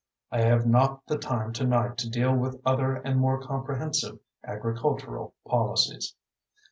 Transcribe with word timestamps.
I 0.31 0.41
have 0.41 0.65
not 0.65 1.05
the 1.05 1.19
time 1.19 1.53
tonight 1.53 1.99
to 1.99 2.09
deal 2.09 2.33
with 2.35 2.59
other 2.65 2.95
and 2.95 3.19
more 3.19 3.39
comprehensive 3.39 4.17
agricultural 4.43 5.35
policies. 5.47 6.15